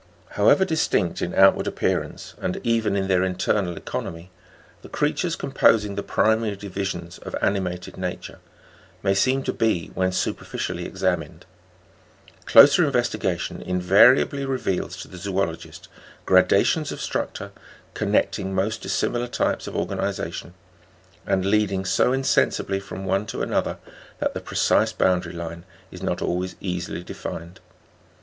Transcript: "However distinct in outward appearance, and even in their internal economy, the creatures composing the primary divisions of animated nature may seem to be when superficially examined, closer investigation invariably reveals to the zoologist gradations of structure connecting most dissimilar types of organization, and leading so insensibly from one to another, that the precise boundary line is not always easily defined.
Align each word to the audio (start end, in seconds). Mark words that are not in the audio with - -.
"However 0.29 0.65
distinct 0.65 1.21
in 1.21 1.35
outward 1.35 1.67
appearance, 1.67 2.33
and 2.41 2.59
even 2.63 2.95
in 2.95 3.07
their 3.07 3.23
internal 3.23 3.77
economy, 3.77 4.31
the 4.81 4.89
creatures 4.89 5.35
composing 5.35 5.93
the 5.93 6.01
primary 6.01 6.55
divisions 6.55 7.19
of 7.19 7.35
animated 7.39 7.97
nature 7.97 8.39
may 9.03 9.13
seem 9.13 9.43
to 9.43 9.53
be 9.53 9.91
when 9.93 10.11
superficially 10.11 10.85
examined, 10.87 11.45
closer 12.45 12.83
investigation 12.83 13.61
invariably 13.61 14.43
reveals 14.43 14.97
to 15.03 15.07
the 15.07 15.17
zoologist 15.19 15.87
gradations 16.25 16.91
of 16.91 16.99
structure 16.99 17.51
connecting 17.93 18.55
most 18.55 18.81
dissimilar 18.81 19.27
types 19.27 19.67
of 19.67 19.75
organization, 19.75 20.55
and 21.27 21.45
leading 21.45 21.85
so 21.85 22.11
insensibly 22.11 22.79
from 22.79 23.05
one 23.05 23.27
to 23.27 23.43
another, 23.43 23.77
that 24.17 24.33
the 24.33 24.41
precise 24.41 24.91
boundary 24.91 25.33
line 25.33 25.63
is 25.91 26.01
not 26.01 26.23
always 26.23 26.55
easily 26.59 27.03
defined. 27.03 27.59